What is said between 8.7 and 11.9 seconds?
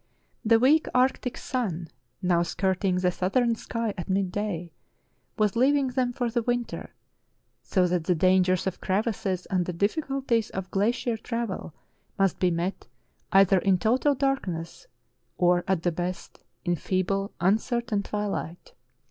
crevasses and the difficulties of glacier travel